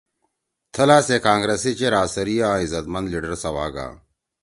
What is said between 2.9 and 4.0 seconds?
مند لیڈر سوا گا